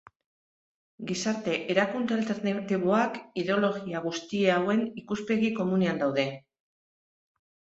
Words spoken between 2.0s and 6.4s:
alternatiboak ideologia guzti hauen ikuspegi komunean daude.